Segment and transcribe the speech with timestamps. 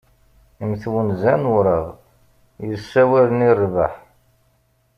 [0.61, 1.85] Mm twenza n ureɣ,
[2.67, 3.93] yessawalen i rbeḥ.